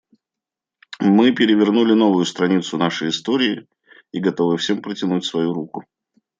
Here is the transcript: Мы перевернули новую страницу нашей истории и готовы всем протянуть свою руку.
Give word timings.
Мы 0.99 1.31
перевернули 1.31 1.93
новую 1.93 2.25
страницу 2.25 2.75
нашей 2.75 3.09
истории 3.09 3.67
и 4.11 4.19
готовы 4.19 4.57
всем 4.57 4.81
протянуть 4.81 5.25
свою 5.25 5.53
руку. 5.53 5.85